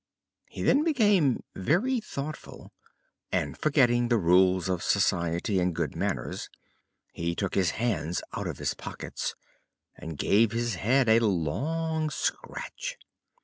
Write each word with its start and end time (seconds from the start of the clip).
He 0.47 0.63
then 0.63 0.83
became 0.83 1.43
very 1.53 1.99
thoughtful 1.99 2.71
and, 3.31 3.55
forgetting 3.55 4.07
the 4.07 4.17
rules 4.17 4.67
of 4.67 4.81
society 4.81 5.59
and 5.59 5.75
good 5.75 5.95
manners, 5.95 6.49
he 7.13 7.35
took 7.35 7.53
his 7.53 7.69
hands 7.77 8.23
out 8.33 8.47
of 8.47 8.57
his 8.57 8.73
pocket 8.73 9.35
and 9.95 10.17
gave 10.17 10.53
his 10.53 10.73
head 10.73 11.07
a 11.07 11.19
long 11.19 12.09
scratch. 12.09 12.97